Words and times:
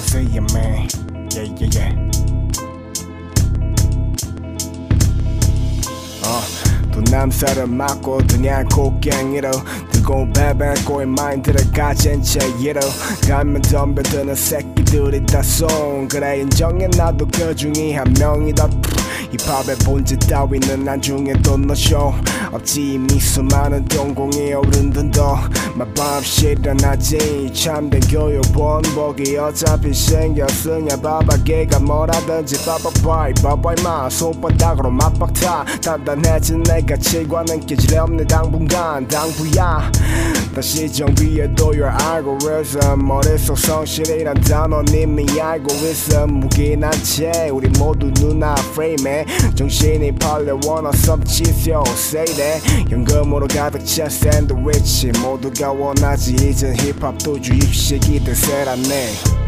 say 0.00 0.22
yeah 0.22 0.40
man. 0.52 0.88
Yeah 1.30 1.44
yeah 1.58 1.68
yeah. 1.74 2.10
또 6.92 7.00
남살을 7.08 7.68
맞고 7.68 8.18
그냥 8.28 8.66
곡괭이로 8.68 9.50
들고 9.92 10.32
배배고의 10.32 11.06
마인드를 11.06 11.70
가진 11.72 12.20
채 12.22 12.40
이로 12.58 12.80
가면 13.28 13.62
덤벼드는 13.62 14.34
새끼들이 14.34 15.24
다송 15.26 16.08
그래. 16.08 16.40
인정해 16.40 16.88
나도 16.88 17.28
그 17.28 17.54
중에 17.54 17.94
한 17.94 18.12
명이다. 18.18 18.68
이 19.32 19.36
팝의 19.36 19.76
본질 19.84 20.18
따위는 20.18 20.84
나중에 20.84 21.32
또 21.44 21.56
너쇼. 21.56 22.12
없지 22.52 22.94
이미 22.94 23.20
수많은 23.20 23.86
오른 24.56 24.90
더 25.12 25.38
마법 25.80 26.22
실현하지 26.26 27.50
참된 27.54 28.00
교육 28.00 28.42
본보기 28.52 29.38
어차피 29.38 29.94
생겼으냐. 29.94 30.96
바바개가 31.00 31.78
뭐라든지 31.78 32.62
바바바이 32.66 33.32
바바이 33.42 33.74
마 33.82 34.10
손바닥으로 34.10 34.90
맞박타. 34.90 35.64
단단해진 35.80 36.64
내가 36.64 36.98
칠과는 36.98 37.60
깨질 37.64 37.98
없는 37.98 38.26
당분간. 38.26 39.08
당부야. 39.08 39.90
다시 40.54 40.92
정비해도 40.92 41.72
your 41.72 41.90
algorithm. 42.12 43.06
머릿속 43.06 43.56
성실이란 43.56 44.34
단어 44.42 44.82
이미 44.92 45.24
알고 45.40 45.72
있어 45.72 46.26
무기난 46.26 46.92
채 47.02 47.48
우리 47.50 47.70
모두 47.78 48.10
눈앞 48.20 48.58
프레임에 48.74 49.24
정신이 49.54 50.14
팔려 50.16 50.60
원어 50.66 50.92
섭취쇼 50.92 51.82
say 51.94 52.26
that. 52.36 52.92
연금으로 52.92 53.48
가득 53.48 53.82
찬 53.86 54.10
샌드위치. 54.10 55.10
모두가 55.22 55.69
원하지. 55.72 56.34
이젠 56.34 56.74
힙합도 56.76 57.40
주입식이 57.40 58.24
대세라네 58.24 59.39